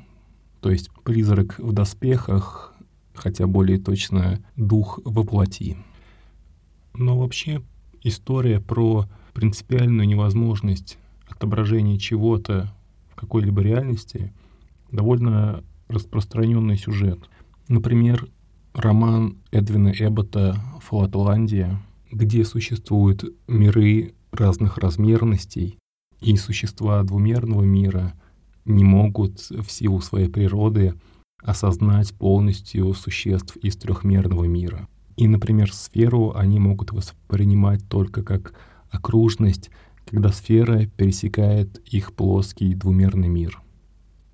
то 0.60 0.70
есть 0.70 0.90
призрак 1.02 1.58
в 1.58 1.72
доспехах, 1.72 2.74
хотя 3.14 3.46
более 3.46 3.78
точно 3.78 4.44
дух 4.56 5.00
воплоти. 5.04 5.76
Но 6.94 7.18
вообще 7.18 7.62
история 8.02 8.60
про 8.60 9.06
принципиальную 9.32 10.06
невозможность 10.06 10.98
отображения 11.28 11.98
чего-то 11.98 12.72
в 13.10 13.16
какой-либо 13.16 13.62
реальности 13.62 14.32
довольно 14.90 15.64
распространенный 15.88 16.76
сюжет. 16.76 17.18
Например, 17.68 18.28
роман 18.74 19.38
Эдвина 19.50 19.92
Эббота 19.98 20.60
«Фалатландия», 20.80 21.80
где 22.12 22.44
существуют 22.44 23.24
миры 23.48 24.14
разных 24.30 24.78
размерностей, 24.78 25.78
и 26.20 26.36
существа 26.36 27.02
двумерного 27.02 27.64
мира 27.64 28.12
не 28.64 28.84
могут 28.84 29.40
в 29.40 29.68
силу 29.70 30.00
своей 30.00 30.28
природы 30.28 30.94
осознать 31.42 32.14
полностью 32.14 32.94
существ 32.94 33.56
из 33.56 33.76
трехмерного 33.76 34.44
мира. 34.44 34.88
И, 35.16 35.26
например, 35.26 35.72
сферу 35.72 36.32
они 36.36 36.60
могут 36.60 36.92
воспринимать 36.92 37.86
только 37.88 38.22
как 38.22 38.54
окружность, 38.90 39.70
когда 40.06 40.30
сфера 40.30 40.86
пересекает 40.86 41.78
их 41.88 42.12
плоский 42.12 42.74
двумерный 42.74 43.28
мир. 43.28 43.60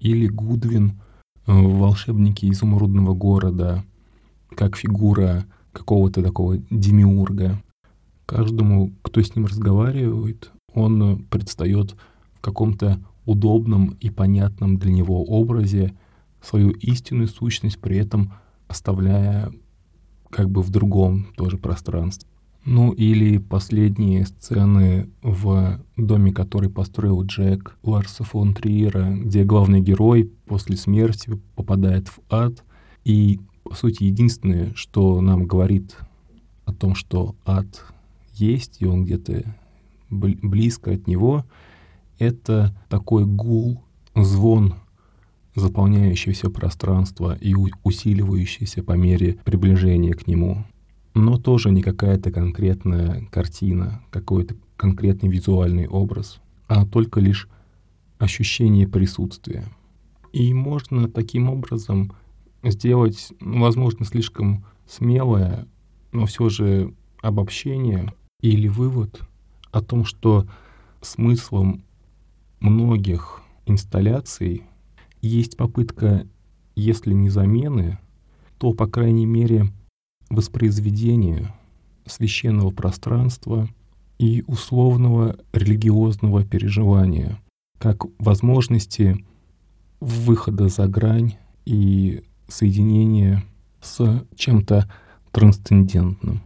Или 0.00 0.26
Гудвин 0.26 1.00
в 1.46 1.50
э, 1.50 1.78
«Волшебнике 1.78 2.50
изумрудного 2.50 3.14
города», 3.14 3.84
как 4.54 4.76
фигура 4.76 5.46
какого-то 5.72 6.22
такого 6.22 6.58
демиурга. 6.70 7.62
Каждому, 8.28 8.92
кто 9.00 9.22
с 9.22 9.34
ним 9.34 9.46
разговаривает, 9.46 10.50
он 10.74 11.24
предстает 11.30 11.96
в 12.34 12.42
каком-то 12.42 13.00
удобном 13.24 13.96
и 14.00 14.10
понятном 14.10 14.76
для 14.76 14.92
него 14.92 15.24
образе 15.24 15.94
свою 16.42 16.72
истинную 16.72 17.28
сущность, 17.28 17.78
при 17.78 17.96
этом 17.96 18.34
оставляя 18.66 19.50
как 20.28 20.50
бы 20.50 20.60
в 20.60 20.68
другом 20.68 21.28
тоже 21.38 21.56
пространстве. 21.56 22.28
Ну 22.66 22.92
или 22.92 23.38
последние 23.38 24.26
сцены 24.26 25.08
в 25.22 25.80
доме, 25.96 26.30
который 26.30 26.68
построил 26.68 27.24
Джек 27.24 27.78
Ларса 27.82 28.24
фон 28.24 28.52
Триера, 28.52 29.08
где 29.10 29.42
главный 29.42 29.80
герой 29.80 30.30
после 30.44 30.76
смерти 30.76 31.40
попадает 31.56 32.08
в 32.08 32.18
ад. 32.28 32.62
И, 33.06 33.40
по 33.62 33.74
сути, 33.74 34.04
единственное, 34.04 34.74
что 34.74 35.22
нам 35.22 35.46
говорит 35.46 35.96
о 36.66 36.74
том, 36.74 36.94
что 36.94 37.34
ад 37.46 37.86
есть, 38.40 38.80
и 38.80 38.86
он 38.86 39.04
где-то 39.04 39.44
близко 40.10 40.92
от 40.92 41.06
него, 41.06 41.44
это 42.18 42.74
такой 42.88 43.24
гул, 43.26 43.82
звон 44.14 44.74
заполняющий 45.54 46.32
все 46.32 46.50
пространство 46.50 47.36
и 47.36 47.54
усиливающийся 47.82 48.82
по 48.82 48.92
мере 48.92 49.38
приближения 49.44 50.14
к 50.14 50.26
нему. 50.26 50.64
Но 51.14 51.36
тоже 51.36 51.70
не 51.70 51.82
какая-то 51.82 52.30
конкретная 52.30 53.26
картина, 53.30 54.02
какой-то 54.10 54.56
конкретный 54.76 55.28
визуальный 55.28 55.88
образ, 55.88 56.40
а 56.68 56.86
только 56.86 57.20
лишь 57.20 57.48
ощущение 58.18 58.86
присутствия. 58.86 59.64
И 60.32 60.52
можно 60.54 61.08
таким 61.08 61.48
образом 61.48 62.12
сделать, 62.62 63.32
ну, 63.40 63.62
возможно, 63.62 64.04
слишком 64.04 64.64
смелое, 64.86 65.66
но 66.12 66.26
все 66.26 66.48
же 66.48 66.94
обобщение 67.22 68.12
или 68.40 68.68
вывод 68.68 69.22
о 69.72 69.82
том, 69.82 70.04
что 70.04 70.46
смыслом 71.00 71.82
многих 72.60 73.42
инсталляций 73.66 74.64
есть 75.20 75.56
попытка, 75.56 76.26
если 76.76 77.12
не 77.12 77.28
замены, 77.28 77.98
то, 78.58 78.72
по 78.72 78.86
крайней 78.86 79.26
мере, 79.26 79.66
воспроизведения 80.30 81.54
священного 82.06 82.70
пространства 82.70 83.68
и 84.18 84.44
условного 84.46 85.36
религиозного 85.52 86.44
переживания, 86.44 87.40
как 87.78 88.04
возможности 88.18 89.24
выхода 90.00 90.68
за 90.68 90.86
грань 90.86 91.36
и 91.64 92.24
соединения 92.48 93.44
с 93.80 94.24
чем-то 94.36 94.90
трансцендентным, 95.32 96.42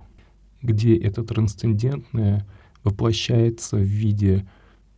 где 0.62 0.96
это 0.96 1.24
трансцендентное 1.24 2.46
воплощается 2.84 3.76
в 3.76 3.82
виде 3.82 4.46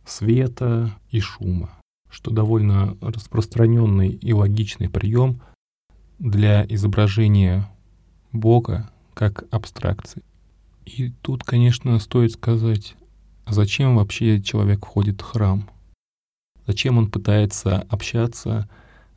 света 0.05 0.95
и 1.11 1.19
шума, 1.19 1.71
что 2.09 2.31
довольно 2.31 2.97
распространенный 3.01 4.09
и 4.09 4.33
логичный 4.33 4.89
прием 4.89 5.41
для 6.19 6.65
изображения 6.69 7.69
Бога 8.31 8.89
как 9.13 9.45
абстракции. 9.51 10.23
И 10.85 11.11
тут, 11.21 11.43
конечно, 11.43 11.97
стоит 11.99 12.33
сказать, 12.33 12.95
зачем 13.47 13.95
вообще 13.95 14.41
человек 14.41 14.85
входит 14.85 15.21
в 15.21 15.23
храм? 15.23 15.69
Зачем 16.67 16.97
он 16.97 17.09
пытается 17.09 17.81
общаться 17.89 18.69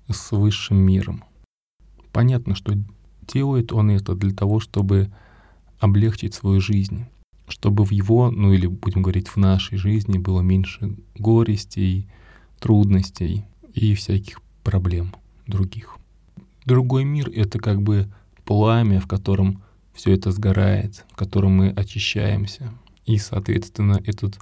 с 0.08 0.32
высшим 0.32 0.78
миром? 0.78 1.24
Понятно, 2.12 2.54
что 2.54 2.74
делает 3.26 3.72
он 3.72 3.90
это 3.90 4.14
для 4.14 4.34
того, 4.34 4.60
чтобы 4.60 5.10
облегчить 5.78 6.34
свою 6.34 6.60
жизнь, 6.60 7.06
чтобы 7.48 7.84
в 7.84 7.90
его, 7.90 8.30
ну 8.30 8.52
или 8.52 8.66
будем 8.66 9.02
говорить, 9.02 9.28
в 9.28 9.36
нашей 9.36 9.78
жизни 9.78 10.18
было 10.18 10.40
меньше 10.40 10.96
горестей, 11.16 12.06
трудностей 12.58 13.44
и 13.74 13.94
всяких 13.94 14.40
проблем 14.62 15.14
других. 15.46 15.98
Другой 16.64 17.04
мир— 17.04 17.30
это 17.34 17.58
как 17.58 17.80
бы 17.80 18.08
пламя, 18.44 19.00
в 19.00 19.06
котором 19.06 19.62
все 19.94 20.12
это 20.12 20.30
сгорает, 20.32 21.04
в 21.10 21.16
котором 21.16 21.56
мы 21.56 21.70
очищаемся. 21.70 22.72
И, 23.06 23.16
соответственно, 23.18 24.00
этот 24.04 24.38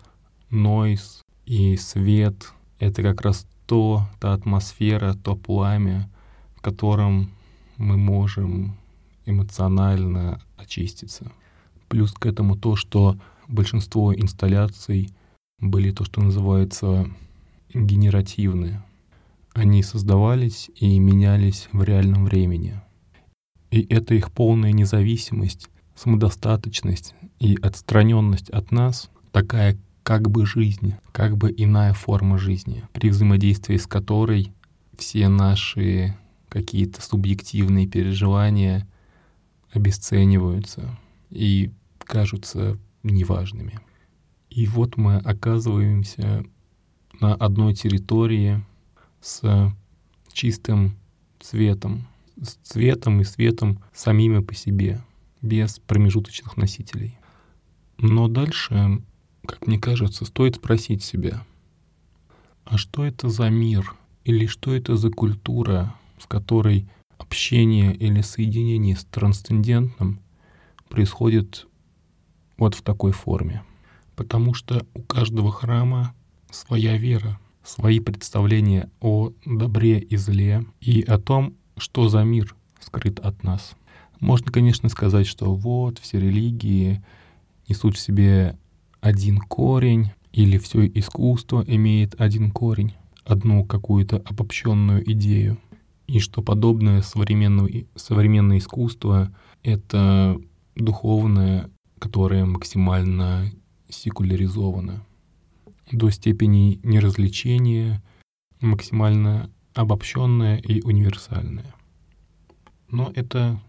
нойз 0.51 1.23
и 1.45 1.77
свет— 1.77 2.53
это 2.79 3.03
как 3.03 3.21
раз 3.21 3.47
то, 3.67 4.09
та 4.21 4.33
атмосфера, 4.33 5.15
то 5.15 5.37
пламя, 5.37 6.11
в 6.57 6.63
котором 6.63 7.31
мы 7.77 7.97
можем 7.97 8.77
эмоционально 9.27 10.41
очиститься. 10.57 11.31
Плюс 11.89 12.13
к 12.13 12.27
этому 12.27 12.57
то, 12.57 12.77
что 12.77 13.19
большинство 13.49 14.15
инсталляций 14.15 15.11
были 15.59 15.91
то, 15.91 16.05
что 16.05 16.21
называется 16.21 17.09
генеративные. 17.75 18.83
Они 19.53 19.83
создавались 19.83 20.71
и 20.77 20.99
менялись 20.99 21.69
в 21.73 21.83
реальном 21.83 22.25
времени— 22.25 22.81
и 23.71 23.87
это 23.93 24.15
их 24.15 24.33
полная 24.33 24.73
независимость, 24.73 25.69
самодостаточность 25.95 27.15
и 27.41 27.57
отстраненность 27.61 28.51
от 28.51 28.71
нас, 28.71 29.11
такая 29.33 29.77
как 30.03 30.31
бы 30.31 30.47
жизнь, 30.47 30.95
как 31.13 31.37
бы 31.37 31.53
иная 31.55 31.93
форма 31.93 32.39
жизни, 32.39 32.85
при 32.93 33.11
взаимодействии 33.11 33.77
с 33.77 33.87
которой 33.87 34.53
все 34.97 35.29
наши 35.29 36.17
какие-то 36.49 37.03
субъективные 37.03 37.87
переживания 37.87 38.87
обесцениваются 39.77 40.99
и 41.31 41.71
кажутся 41.99 42.79
неважными. 43.03 43.79
И 44.51 44.67
вот 44.67 44.97
мы 44.97 45.17
оказываемся 45.17 46.45
на 47.21 47.35
одной 47.35 47.75
территории 47.75 48.65
с 49.21 49.73
чистым 50.33 50.97
цветом, 51.41 52.07
с 52.41 52.55
цветом 52.63 53.21
и 53.21 53.25
светом 53.25 53.83
самими 53.93 54.41
по 54.41 54.55
себе, 54.55 55.03
без 55.43 55.79
промежуточных 55.79 56.57
носителей. 56.57 57.19
Но 57.99 58.29
дальше, 58.29 59.03
как 59.47 59.67
мне 59.67 59.79
кажется, 59.79 60.25
стоит 60.25 60.57
спросить 60.57 61.03
себя, 61.03 61.45
а 62.65 62.79
что 62.79 63.05
это 63.05 63.29
за 63.29 63.49
мир 63.49 63.95
или 64.25 64.47
что 64.47 64.75
это 64.75 64.97
за 64.97 65.11
культура, 65.11 65.95
с 66.19 66.27
которой 66.27 66.89
общение 67.19 67.95
или 67.95 68.21
соединение 68.21 68.97
с 68.97 69.05
трансцендентным 69.05 70.21
происходит 70.89 71.67
вот 72.57 72.75
в 72.75 72.83
такой 72.83 73.13
форме. 73.13 73.63
Потому 74.15 74.55
что 74.55 74.87
у 74.95 75.03
каждого 75.03 75.53
храма 75.53 76.15
своя 76.51 76.97
вера, 76.97 77.39
свои 77.63 78.01
представления 78.01 78.91
о 79.01 79.33
добре 79.45 79.99
и 79.99 80.17
зле 80.17 80.65
и 80.81 81.03
о 81.03 81.19
том, 81.19 81.55
что 81.77 82.09
за 82.09 82.23
мир 82.23 82.55
скрыт 82.81 83.19
от 83.21 83.43
нас. 83.43 83.75
Можно, 84.21 84.51
конечно, 84.51 84.89
сказать, 84.89 85.27
что 85.27 85.55
вот 85.55 85.99
все 85.99 86.19
религии 86.19 87.03
несут 87.69 87.97
в 87.97 88.01
себе 88.01 88.57
один 89.01 89.39
корень, 89.39 90.13
или 90.33 90.59
все 90.59 90.87
искусство 90.87 91.65
имеет 91.67 92.21
один 92.21 92.51
корень, 92.51 92.95
одну 93.25 93.65
какую-то 93.65 94.19
обобщенную 94.19 95.11
идею, 95.13 95.59
и 96.07 96.21
что 96.21 96.43
подобное 96.43 97.03
современное, 97.03 97.85
современное 97.95 98.59
искусство— 98.59 99.33
это 99.63 100.41
духовное, 100.75 101.71
которое 101.99 102.45
максимально 102.45 103.51
секуляризовано 103.89 105.05
до 105.91 106.11
степени 106.11 106.81
неразличения, 106.83 108.03
максимально 108.61 109.51
обобщенное 109.75 110.59
и 110.59 110.83
универсальное. 110.83 111.75
Но 112.91 113.13
это 113.15 113.61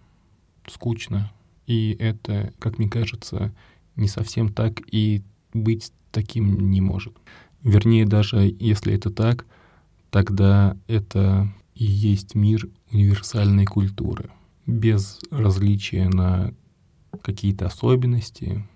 скучно, 0.67 1.31
и 1.65 1.95
это, 1.99 2.53
как 2.59 2.77
мне 2.77 2.89
кажется, 2.89 3.53
не 3.95 4.07
совсем 4.07 4.53
так 4.53 4.81
и 4.91 5.23
быть 5.53 5.91
таким 6.11 6.71
не 6.71 6.81
может. 6.81 7.15
Вернее, 7.63 8.05
даже 8.05 8.55
если 8.59 8.93
это 8.93 9.09
так, 9.09 9.45
тогда 10.09 10.77
это 10.87 11.51
и 11.77 11.85
есть 11.85 12.33
мир 12.33 12.69
универсальной 12.91 13.65
культуры, 13.65 14.31
без 14.65 15.19
различия 15.29 16.09
на 16.09 16.53
какие-то 17.21 17.67
особенности, 17.67 18.67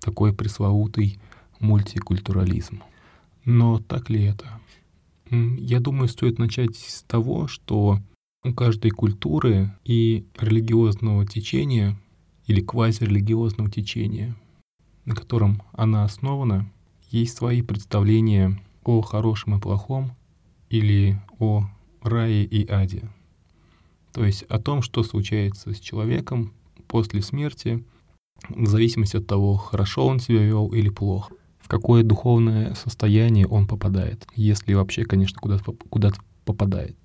такой 0.00 0.32
пресловутый 0.32 1.18
мультикультурализм. 1.58 2.82
Но 3.44 3.80
так 3.80 4.10
ли 4.10 4.24
это? 4.24 4.60
Я 5.30 5.80
думаю, 5.80 6.08
стоит 6.08 6.38
начать 6.38 6.76
с 6.76 7.02
того, 7.02 7.48
что 7.48 7.98
у 8.44 8.54
каждой 8.54 8.92
культуры 8.92 9.72
и 9.84 10.24
религиозного 10.38 11.26
течения 11.26 11.98
или 12.46 12.60
квазирелигиозного 12.60 13.70
течения, 13.70 14.36
на 15.04 15.16
котором 15.16 15.62
она 15.72 16.04
основана, 16.04 16.70
есть 17.10 17.36
свои 17.36 17.62
представления 17.62 18.60
о 18.84 19.00
хорошем 19.00 19.56
и 19.56 19.60
плохом 19.60 20.12
или 20.68 21.20
о 21.40 21.68
рае 22.06 22.44
и 22.44 22.68
аде. 22.70 23.08
То 24.12 24.24
есть 24.24 24.42
о 24.44 24.58
том, 24.58 24.82
что 24.82 25.02
случается 25.02 25.72
с 25.72 25.80
человеком 25.80 26.52
после 26.88 27.22
смерти, 27.22 27.84
в 28.48 28.66
зависимости 28.66 29.16
от 29.16 29.26
того, 29.26 29.56
хорошо 29.56 30.06
он 30.06 30.20
себя 30.20 30.42
вел 30.42 30.72
или 30.72 30.88
плохо 30.88 31.32
в 31.66 31.68
какое 31.68 32.04
духовное 32.04 32.74
состояние 32.74 33.48
он 33.48 33.66
попадает, 33.66 34.24
если 34.36 34.72
вообще, 34.72 35.02
конечно, 35.02 35.40
куда-то 35.40 35.72
куда 35.90 36.12
попадает, 36.44 36.96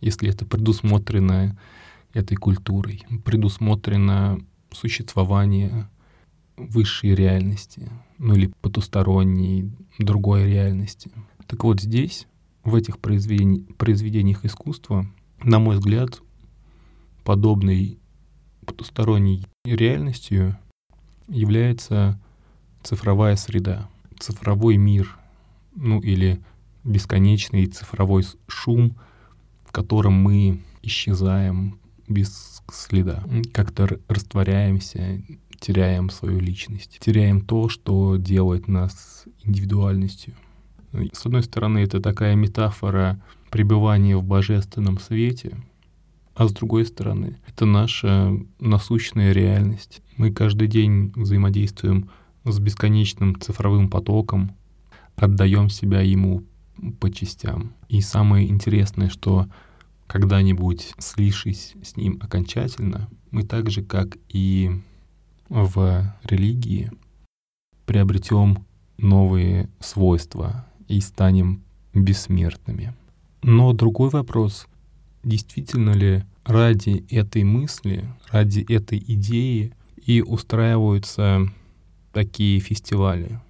если 0.00 0.30
это 0.30 0.46
предусмотрено 0.46 1.58
этой 2.14 2.36
культурой, 2.36 3.04
предусмотрено 3.24 4.38
существование 4.70 5.88
высшей 6.56 7.16
реальности, 7.16 7.90
ну 8.18 8.34
или 8.36 8.52
потусторонней, 8.60 9.72
другой 9.98 10.44
реальности. 10.44 11.10
Так 11.48 11.64
вот 11.64 11.80
здесь, 11.80 12.28
в 12.64 12.74
этих 12.74 12.98
произведени 12.98 13.60
произведениях 13.78 14.44
искусства, 14.44 15.06
на 15.42 15.58
мой 15.58 15.76
взгляд, 15.76 16.20
подобной 17.24 17.98
потусторонней 18.66 19.46
реальностью 19.64 20.58
является 21.28 22.20
цифровая 22.82 23.36
среда. 23.36 23.88
цифровой 24.18 24.76
мир, 24.76 25.16
ну 25.76 26.00
или 26.00 26.40
бесконечный 26.84 27.66
цифровой 27.66 28.24
шум, 28.48 28.96
в 29.64 29.72
котором 29.72 30.14
мы 30.14 30.60
исчезаем 30.82 31.78
без 32.08 32.62
следа, 32.72 33.22
как-то 33.52 34.00
растворяемся, 34.08 35.22
теряем 35.60 36.10
свою 36.10 36.40
личность, 36.40 36.98
теряем 37.00 37.40
то, 37.40 37.68
что 37.68 38.16
делает 38.16 38.68
нас 38.68 39.24
индивидуальностью. 39.44 40.34
С 41.12 41.26
одной 41.26 41.42
стороны, 41.42 41.78
это 41.78 42.00
такая 42.00 42.34
метафора 42.34 43.20
пребывания 43.50 44.16
в 44.16 44.24
божественном 44.24 44.98
свете, 44.98 45.58
а 46.34 46.46
с 46.46 46.52
другой 46.52 46.86
стороны, 46.86 47.36
это 47.46 47.66
наша 47.66 48.32
насущная 48.60 49.32
реальность. 49.32 50.02
Мы 50.16 50.32
каждый 50.32 50.68
день 50.68 51.12
взаимодействуем 51.16 52.10
с 52.44 52.58
бесконечным 52.60 53.40
цифровым 53.40 53.90
потоком, 53.90 54.54
отдаем 55.16 55.68
себя 55.68 56.00
ему 56.00 56.44
по 57.00 57.10
частям. 57.10 57.72
И 57.88 58.00
самое 58.00 58.48
интересное, 58.48 59.08
что 59.08 59.48
когда-нибудь 60.06 60.94
слившись 60.98 61.74
с 61.82 61.96
ним 61.96 62.18
окончательно, 62.20 63.08
мы 63.30 63.42
так 63.42 63.68
же, 63.70 63.82
как 63.82 64.16
и 64.28 64.70
в 65.48 66.14
религии, 66.22 66.92
приобретем 67.84 68.64
новые 68.96 69.68
свойства 69.80 70.66
и 70.88 71.00
станем 71.00 71.62
бессмертными. 71.94 72.94
Но 73.42 73.72
другой 73.72 74.10
вопрос, 74.10 74.66
действительно 75.22 75.90
ли 75.90 76.24
ради 76.44 77.06
этой 77.10 77.44
мысли, 77.44 78.08
ради 78.30 78.60
этой 78.68 78.98
идеи 78.98 79.72
и 80.04 80.22
устраиваются 80.22 81.46
такие 82.12 82.58
фестивали? 82.60 83.40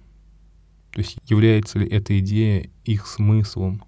То 0.91 0.99
есть 0.99 1.17
является 1.27 1.79
ли 1.79 1.87
эта 1.87 2.19
идея 2.19 2.69
их 2.83 3.07
смыслом? 3.07 3.83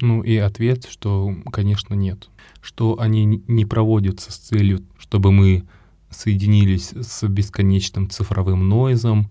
Ну 0.00 0.22
и 0.22 0.36
ответ, 0.36 0.86
что, 0.90 1.34
конечно, 1.52 1.94
нет. 1.94 2.28
Что 2.60 2.98
они 2.98 3.24
не 3.24 3.64
проводятся 3.64 4.32
с 4.32 4.36
целью, 4.36 4.82
чтобы 4.98 5.32
мы 5.32 5.64
соединились 6.10 6.92
с 6.92 7.26
бесконечным 7.26 8.10
цифровым 8.10 8.68
нойзом, 8.68 9.30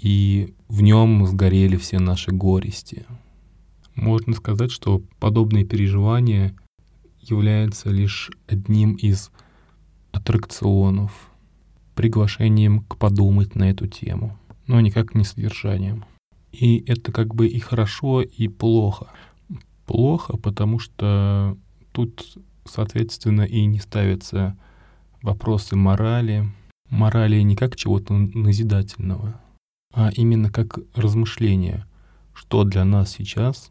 и 0.00 0.54
в 0.68 0.80
нем 0.82 1.26
сгорели 1.26 1.76
все 1.76 1.98
наши 1.98 2.30
горести. 2.30 3.04
Можно 3.94 4.34
сказать, 4.34 4.70
что 4.70 5.02
подобные 5.18 5.64
переживания 5.64 6.54
являются 7.20 7.90
лишь 7.90 8.30
одним 8.46 8.94
из 8.94 9.30
аттракционов, 10.12 11.30
приглашением 11.96 12.84
к 12.84 12.96
подумать 12.96 13.56
на 13.56 13.70
эту 13.70 13.88
тему, 13.88 14.38
но 14.68 14.80
никак 14.80 15.14
не 15.14 15.24
содержанием. 15.24 16.04
И 16.52 16.84
это 16.86 17.10
как 17.10 17.34
бы 17.34 17.48
и 17.48 17.58
хорошо, 17.58 18.22
и 18.22 18.46
плохо. 18.46 19.08
Плохо, 19.84 20.36
потому 20.36 20.78
что 20.78 21.56
тут, 21.90 22.38
соответственно, 22.64 23.42
и 23.42 23.64
не 23.64 23.80
ставятся 23.80 24.56
вопросы 25.22 25.74
морали. 25.74 26.48
Морали 26.88 27.40
не 27.40 27.56
как 27.56 27.74
чего-то 27.74 28.14
назидательного, 28.14 29.40
а 29.92 30.10
именно 30.14 30.50
как 30.50 30.78
размышления, 30.94 31.86
что 32.34 32.64
для 32.64 32.84
нас 32.84 33.12
сейчас 33.12 33.68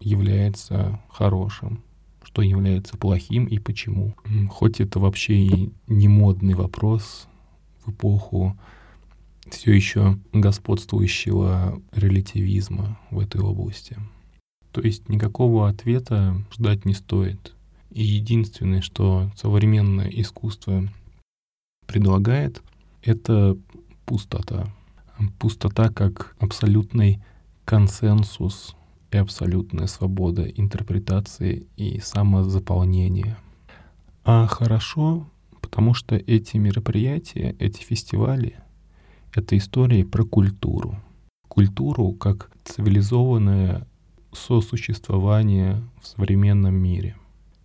является 0.00 1.00
хорошим, 1.08 1.82
что 2.22 2.42
является 2.42 2.96
плохим 2.96 3.46
и 3.46 3.58
почему. 3.58 4.14
Хоть 4.50 4.80
это 4.80 4.98
вообще 4.98 5.34
и 5.34 5.72
не 5.86 6.08
модный 6.08 6.54
вопрос 6.54 7.28
в 7.84 7.90
эпоху 7.90 8.56
все 9.50 9.72
еще 9.72 10.18
господствующего 10.32 11.80
релятивизма 11.92 12.98
в 13.10 13.18
этой 13.18 13.40
области. 13.40 13.98
То 14.72 14.80
есть 14.80 15.08
никакого 15.08 15.68
ответа 15.68 16.42
ждать 16.52 16.84
не 16.84 16.94
стоит. 16.94 17.54
И 17.90 18.02
единственное, 18.02 18.80
что 18.80 19.30
современное 19.36 20.08
искусство 20.08 20.88
предлагает, 21.86 22.62
это 23.02 23.56
пустота. 24.04 24.66
Пустота 25.38 25.88
как 25.90 26.36
абсолютный 26.38 27.22
консенсус 27.64 28.74
и 29.10 29.16
абсолютная 29.16 29.86
свобода 29.86 30.42
интерпретации 30.42 31.66
и 31.76 32.00
самозаполнения. 32.00 33.38
А 34.24 34.46
хорошо, 34.46 35.28
потому 35.60 35.94
что 35.94 36.16
эти 36.16 36.56
мероприятия, 36.56 37.54
эти 37.58 37.82
фестивали— 37.82 38.56
это 39.34 39.56
истории 39.56 40.02
про 40.02 40.24
культуру. 40.24 41.00
Культуру 41.48 42.12
как 42.12 42.50
цивилизованное 42.64 43.86
сосуществование 44.32 45.82
в 46.02 46.06
современном 46.06 46.74
мире, 46.74 47.16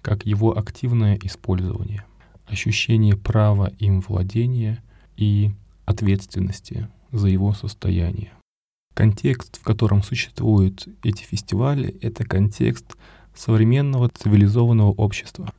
как 0.01 0.25
его 0.25 0.57
активное 0.57 1.17
использование, 1.23 2.05
ощущение 2.45 3.17
права 3.17 3.71
им 3.79 4.01
владения 4.01 4.83
и 5.17 5.51
ответственности 5.85 6.87
за 7.11 7.27
его 7.27 7.53
состояние. 7.53 8.31
Контекст, 8.93 9.59
в 9.59 9.63
котором 9.63 10.03
существуют 10.03 10.87
эти 11.03 11.23
фестивали, 11.23 11.97
это 12.01 12.25
контекст 12.25 12.97
современного 13.35 14.09
цивилизованного 14.09 14.91
общества. 14.91 15.53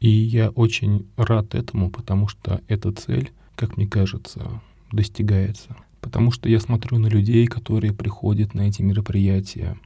И 0.00 0.08
я 0.08 0.50
очень 0.50 1.06
рад 1.16 1.54
этому, 1.54 1.90
потому 1.90 2.28
что 2.28 2.60
эта 2.68 2.92
цель, 2.92 3.32
как 3.54 3.76
мне 3.76 3.86
кажется, 3.86 4.62
достигается. 4.92 5.76
Потому 6.00 6.30
что 6.30 6.48
я 6.48 6.60
смотрю 6.60 6.98
на 6.98 7.08
людей, 7.08 7.46
которые 7.46 7.92
приходят 7.92 8.54
на 8.54 8.68
эти 8.68 8.82
мероприятия, 8.82 9.76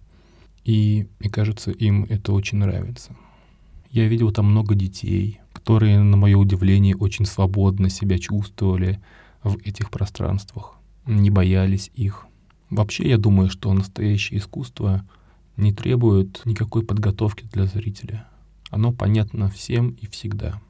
и 0.64 1.06
мне 1.18 1.30
кажется, 1.30 1.70
им 1.70 2.04
это 2.04 2.33
очень 2.33 2.59
нравится. 2.59 3.16
Я 3.90 4.06
видел 4.06 4.30
там 4.30 4.46
много 4.46 4.74
детей, 4.74 5.40
которые, 5.52 6.00
на 6.00 6.16
мое 6.16 6.37
удивление, 6.37 6.94
очень 6.94 7.24
свободно 7.24 7.88
себя 7.88 8.18
чувствовали 8.18 9.00
в 9.42 9.56
этих 9.64 9.90
пространствах, 9.90 10.76
не 11.07 11.31
боялись 11.31 11.91
их. 11.95 12.27
Вообще, 12.71 13.09
я 13.09 13.19
думаю, 13.19 13.51
что 13.51 13.73
настоящее 13.73 14.39
искусство 14.39 15.05
не 15.57 15.73
требует 15.73 16.43
никакой 16.45 16.85
подготовки 16.85 17.47
для 17.53 17.67
зрителя. 17.67 18.27
Оно 18.71 18.93
понятно 18.93 19.49
всем 19.49 19.91
и 19.91 20.07
всегда. 20.07 20.61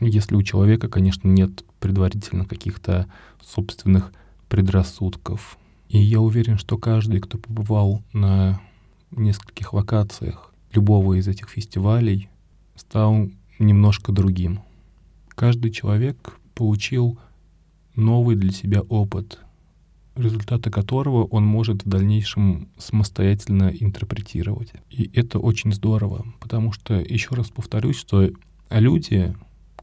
Если 0.00 0.36
у 0.36 0.42
человека, 0.42 0.88
конечно, 0.88 1.28
нет 1.28 1.64
предварительно 1.80 2.44
каких-то 2.44 3.06
собственных 3.42 4.12
предрассудков. 4.48 5.58
И 5.88 5.98
я 5.98 6.20
уверен, 6.20 6.56
что 6.58 6.78
каждый, 6.78 7.20
кто 7.20 7.38
побывал 7.38 8.02
на 8.12 8.60
нескольких 9.10 9.72
локациях 9.72 10.52
любого 10.72 11.18
из 11.18 11.26
этих 11.26 11.48
фестивалей 11.48 12.28
стал 12.76 13.30
немножко 13.58 14.12
другим. 14.12 14.60
Каждый 15.28 15.70
человек 15.70 16.38
получил 16.54 17.18
новый 17.96 18.36
для 18.36 18.52
себя 18.52 18.82
опыт, 18.82 19.40
результаты 20.18 20.70
которого 20.70 21.24
он 21.24 21.44
может 21.44 21.84
в 21.84 21.88
дальнейшем 21.88 22.68
самостоятельно 22.78 23.72
интерпретировать. 23.78 24.72
И 24.90 25.10
это 25.14 25.38
очень 25.38 25.72
здорово, 25.72 26.26
потому 26.40 26.72
что, 26.72 26.94
еще 26.94 27.34
раз 27.34 27.48
повторюсь, 27.48 27.96
что 27.96 28.30
люди, 28.70 29.34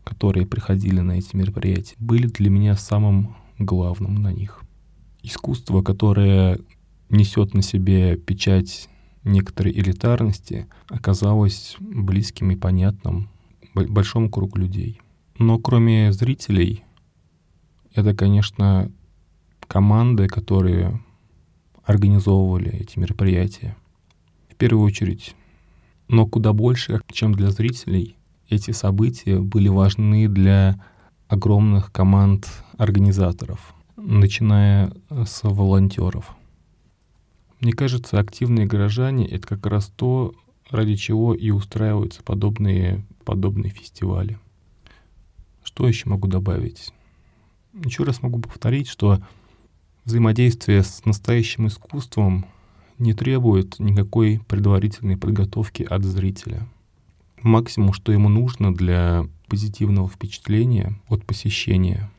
которые 0.03 0.45
приходили 0.45 0.99
на 0.99 1.13
эти 1.13 1.35
мероприятия, 1.35 1.95
были 1.99 2.27
для 2.27 2.49
меня 2.49 2.75
самым 2.75 3.35
главным 3.57 4.15
на 4.15 4.31
них. 4.33 4.61
Искусство, 5.23 5.81
которое 5.81 6.59
несет 7.09 7.53
на 7.53 7.61
себе 7.61 8.17
печать 8.17 8.89
некоторой 9.23 9.73
элитарности 9.73 10.67
оказалось 10.87 11.75
близким 11.79 12.51
и 12.51 12.55
понятным 12.55 13.29
большому 13.73 14.29
кругу 14.29 14.59
людей. 14.59 15.01
Но 15.37 15.57
кроме 15.57 16.13
зрителей, 16.13 16.83
это, 17.93 18.13
конечно, 18.13 18.91
команды, 19.67 20.27
которые 20.27 21.01
организовывали 21.83 22.69
эти 22.73 22.97
мероприятия. 22.97 23.75
В 24.49 24.55
первую 24.55 24.85
очередь, 24.85 25.35
но 26.07 26.25
куда 26.25 26.53
больше, 26.53 27.01
чем 27.11 27.33
для 27.33 27.49
зрителей, 27.51 28.15
эти 28.49 28.71
события 28.71 29.39
были 29.39 29.67
важны 29.67 30.27
для 30.27 30.79
огромных 31.27 31.91
команд 31.91 32.47
организаторов, 32.77 33.73
начиная 33.95 34.93
с 35.09 35.41
волонтеров. 35.43 36.35
Мне 37.59 37.73
кажется, 37.73 38.19
активные 38.19 38.65
горожане— 38.65 39.27
это 39.29 39.47
как 39.47 39.65
раз 39.65 39.91
то, 39.95 40.33
ради 40.69 40.95
чего 40.95 41.33
и 41.33 41.49
устраиваются 41.49 42.21
подобные, 42.21 43.05
подобные 43.23 43.71
фестивали. 43.71 44.37
Что 45.63 45.87
еще 45.87 46.09
могу 46.09 46.27
добавить? 46.27 46.93
Еще 47.73 48.03
раз 48.03 48.21
могу 48.21 48.39
повторить, 48.39 48.87
что 48.87 49.19
взаимодействие 50.05 50.83
с 50.83 51.03
настоящим 51.05 51.67
искусством 51.67 52.45
не 52.97 53.13
требует 53.13 53.79
никакой 53.79 54.39
предварительной 54.47 55.17
подготовки 55.17 55.83
от 55.83 56.03
зрителя. 56.03 56.67
Максимум, 57.41 57.93
что 57.93 58.11
ему 58.11 58.29
нужно 58.29 58.73
для 58.73 59.25
позитивного 59.47 60.07
впечатления 60.07 60.99
от 61.09 61.25
посещения, 61.25 62.09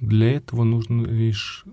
для 0.00 0.32
этого 0.32 0.64
нужно 0.64 1.02
лишь 1.02 1.64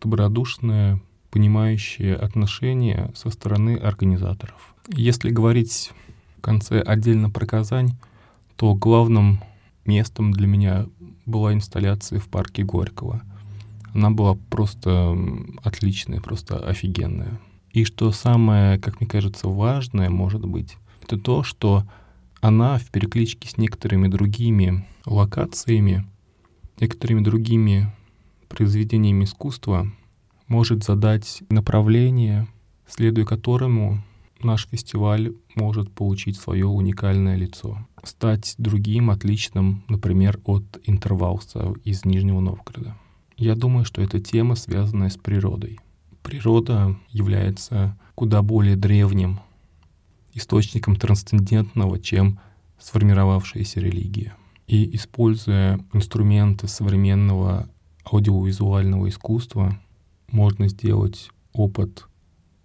добродушное 0.00 1.00
понимающее 1.30 2.14
отношение 2.14 3.10
со 3.14 3.30
стороны 3.30 3.76
организаторов. 3.76 4.74
Если 4.88 5.30
говорить 5.30 5.92
в 6.36 6.40
конце 6.40 6.80
отдельно 6.80 7.30
про 7.30 7.46
Казань, 7.46 7.96
то 8.56 8.74
главным 8.74 9.40
местом 9.84 10.32
для 10.32 10.46
меня 10.46 10.86
была 11.26 11.52
инсталляция 11.52 12.18
в 12.18 12.28
парке 12.28 12.62
Горького. 12.62 13.22
Она 13.94 14.10
была 14.10 14.34
просто 14.50 15.16
отличная, 15.62 16.20
просто 16.20 16.58
офигенная. 16.58 17.40
И 17.72 17.84
что 17.84 18.12
самое, 18.12 18.78
как 18.78 19.00
мне 19.00 19.08
кажется, 19.08 19.48
важное, 19.48 20.10
может 20.10 20.44
быть, 20.44 20.76
это 21.02 21.18
то, 21.18 21.42
что 21.42 21.84
она 22.40 22.78
в 22.78 22.90
перекличке 22.90 23.48
с 23.48 23.56
некоторыми 23.56 24.08
другими 24.08 24.86
локациями, 25.06 26.06
некоторыми 26.80 27.20
другими 27.20 27.92
произведениями 28.48 29.24
искусства 29.24 29.90
может 30.46 30.84
задать 30.84 31.42
направление, 31.50 32.46
следуя 32.86 33.24
которому 33.24 34.02
наш 34.42 34.68
фестиваль 34.68 35.34
может 35.54 35.90
получить 35.92 36.38
свое 36.38 36.66
уникальное 36.66 37.36
лицо, 37.36 37.86
стать 38.02 38.54
другим, 38.58 39.10
отличным, 39.10 39.82
например, 39.88 40.40
от 40.44 40.80
интервалса 40.84 41.74
из 41.84 42.04
Нижнего 42.04 42.40
Новгорода. 42.40 42.96
Я 43.38 43.54
думаю, 43.54 43.84
что 43.84 44.02
эта 44.02 44.18
тема, 44.18 44.56
связанная 44.56 45.10
с 45.10 45.16
природой. 45.16 45.78
Природа 46.24 46.96
является 47.08 47.96
куда 48.16 48.42
более 48.42 48.74
древним 48.74 49.38
источником 50.34 50.96
трансцендентного, 50.96 52.00
чем 52.00 52.40
сформировавшаяся 52.80 53.78
религия. 53.78 54.34
И 54.66 54.94
используя 54.96 55.78
инструменты 55.92 56.66
современного 56.66 57.70
аудиовизуального 58.04 59.08
искусства, 59.08 59.78
можно 60.32 60.68
сделать 60.68 61.30
опыт 61.52 62.08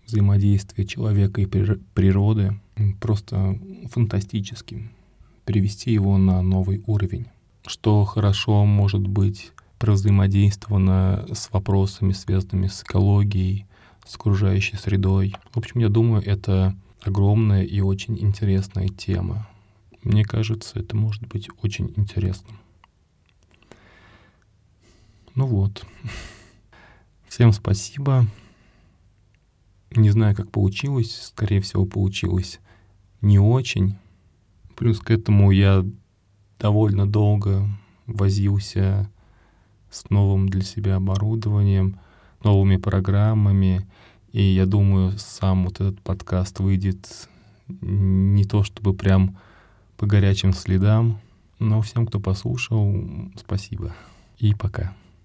взаимодействия 0.08 0.86
человека 0.86 1.40
и 1.40 1.46
природы 1.46 2.60
просто 3.00 3.60
фантастическим, 3.92 4.90
перевести 5.46 5.94
его 5.94 6.18
на 6.18 6.42
новый 6.42 6.84
уровень. 6.88 7.28
Что 7.66 8.04
хорошо 8.06 8.66
может 8.66 9.06
быть 9.08 9.52
провзаимодействовано 9.84 11.26
с 11.34 11.52
вопросами, 11.52 12.14
связанными 12.14 12.68
с 12.68 12.84
экологией, 12.84 13.66
с 14.06 14.16
окружающей 14.16 14.78
средой. 14.78 15.36
В 15.52 15.58
общем, 15.58 15.82
я 15.82 15.90
думаю, 15.90 16.24
это 16.24 16.74
огромная 17.02 17.64
и 17.64 17.82
очень 17.82 18.18
интересная 18.18 18.88
тема. 18.88 19.46
Мне 20.02 20.24
кажется, 20.24 20.80
это 20.80 20.96
может 20.96 21.28
быть 21.28 21.50
очень 21.62 21.92
интересным. 21.98 22.58
Ну 25.36 25.48
вот. 25.48 25.86
Всем 27.28 27.52
спасибо. 27.52 28.26
Не 29.92 30.12
знаю, 30.12 30.34
как 30.34 30.50
получилось. 30.50 31.14
Скорее 31.24 31.60
всего, 31.60 31.86
получилось 31.86 32.62
не 33.20 33.38
очень. 33.38 33.98
Плюс 34.78 35.02
к 35.02 35.12
этому 35.12 35.52
я 35.52 35.84
довольно 36.58 37.06
долго 37.06 37.68
возился 38.08 39.10
с 39.94 40.10
новым 40.10 40.50
для 40.50 40.62
себя 40.62 40.96
оборудованием, 40.96 42.00
новыми 42.44 42.78
программами. 42.78 43.86
И 44.32 44.42
я 44.42 44.66
думаю, 44.66 45.14
сам 45.18 45.66
вот 45.66 45.76
этот 45.76 46.02
подкаст 46.02 46.60
выйдет 46.60 47.30
не 47.68 48.44
то 48.44 48.64
чтобы 48.64 48.94
прям 48.94 49.38
по 49.98 50.06
горячим 50.06 50.54
следам. 50.54 51.20
Но 51.60 51.82
всем, 51.82 52.08
кто 52.08 52.20
послушал, 52.20 52.94
спасибо. 53.38 53.96
И 54.40 54.54
пока. 54.54 54.94